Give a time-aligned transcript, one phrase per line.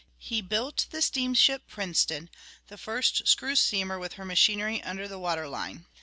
[0.17, 2.31] He built the steamship Princeton,
[2.69, 5.85] the first screw steamer with her machinery under the water line.